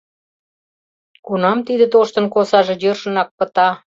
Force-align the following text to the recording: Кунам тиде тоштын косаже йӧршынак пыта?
Кунам 1.25 1.57
тиде 1.67 1.85
тоштын 1.93 2.25
косаже 2.33 2.75
йӧршынак 2.83 3.29
пыта? 3.37 3.69